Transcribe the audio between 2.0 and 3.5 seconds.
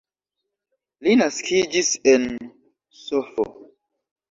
en Sf.